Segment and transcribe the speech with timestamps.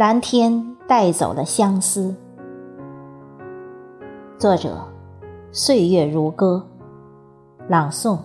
[0.00, 2.16] 蓝天带走了相思。
[4.38, 4.78] 作者：
[5.52, 6.66] 岁月如歌，
[7.68, 8.18] 朗诵：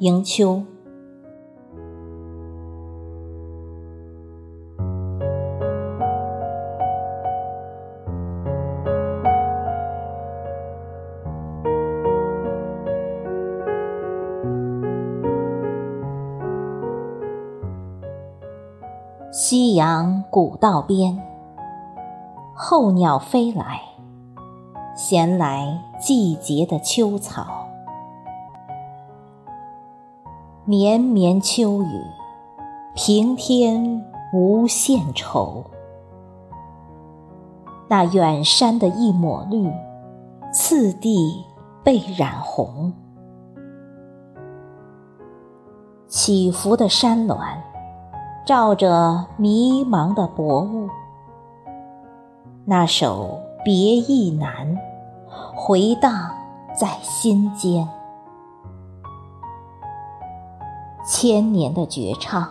[0.00, 0.60] 迎秋。
[19.32, 21.16] 夕阳古道边，
[22.52, 23.80] 候鸟飞来，
[24.96, 27.68] 衔来季节的秋草。
[30.64, 32.02] 绵绵秋雨，
[32.96, 35.62] 平添无限愁。
[37.88, 39.72] 那远山的一抹绿，
[40.52, 41.44] 次第
[41.84, 42.92] 被染红。
[46.08, 47.38] 起伏的山峦。
[48.44, 50.88] 照着迷茫的薄雾，
[52.64, 54.76] 那首别意难
[55.54, 56.30] 回荡
[56.74, 57.86] 在心间。
[61.06, 62.48] 千年的绝唱，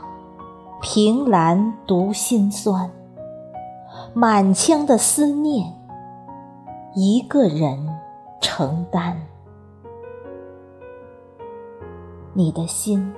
[0.82, 2.90] 凭栏读心酸。
[4.14, 5.74] 满腔的思念，
[6.96, 7.90] 一个人
[8.40, 9.22] 承担。
[12.34, 13.14] 你的心，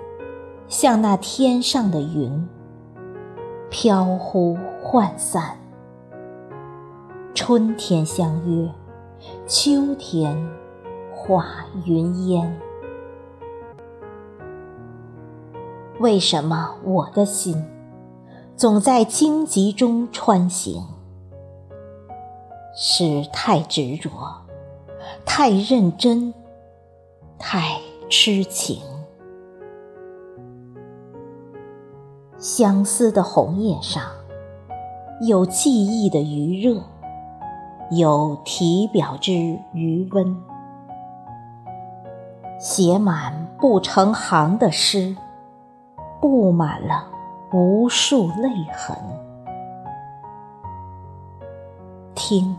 [0.67, 2.47] 像那天上的云。
[3.71, 5.57] 飘忽涣散，
[7.33, 8.69] 春天相约，
[9.47, 10.37] 秋天
[11.15, 11.45] 化
[11.85, 12.59] 云烟。
[15.99, 17.65] 为什么我的心
[18.57, 20.85] 总在荆棘中穿行？
[22.75, 24.11] 是太执着，
[25.25, 26.33] 太认真，
[27.39, 27.79] 太
[28.09, 28.81] 痴情。
[32.41, 34.01] 相思的红叶上，
[35.27, 36.81] 有记忆的余热，
[37.91, 39.31] 有体表之
[39.73, 40.35] 余温，
[42.59, 45.15] 写满不成行的诗，
[46.19, 47.05] 布满了
[47.53, 48.97] 无数泪痕。
[52.15, 52.57] 听，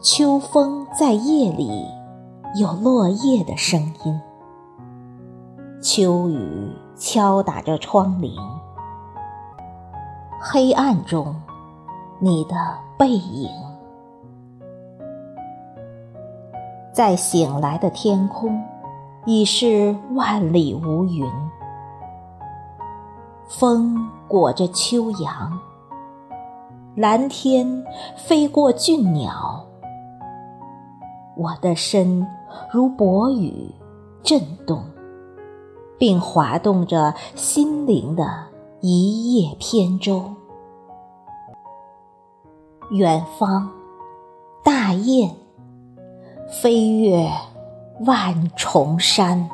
[0.00, 1.84] 秋风在夜里
[2.58, 4.18] 有落叶的声音，
[5.82, 8.30] 秋雨敲打着窗棂。
[10.42, 11.36] 黑暗中，
[12.18, 12.56] 你的
[12.96, 13.50] 背影，
[16.94, 18.58] 在醒来的天空，
[19.26, 21.30] 已是万里无云。
[23.48, 23.94] 风
[24.26, 25.60] 裹着秋阳，
[26.96, 27.84] 蓝天
[28.16, 29.62] 飞过俊鸟，
[31.36, 32.26] 我的身
[32.72, 33.70] 如薄雨
[34.22, 34.82] 震动，
[35.98, 38.49] 并滑动着心灵的。
[38.82, 40.34] 一叶扁舟，
[42.90, 43.70] 远方
[44.64, 45.36] 大雁
[46.48, 47.30] 飞越
[48.06, 49.50] 万重山。